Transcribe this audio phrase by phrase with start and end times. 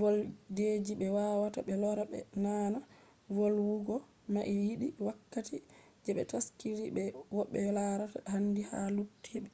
[0.00, 2.78] voldeji be wawata be lora be naana
[3.36, 3.96] volwugo
[4.32, 5.56] mai yidi wakkati
[6.04, 9.50] je be taskidi be ko’be larata handi ha luttube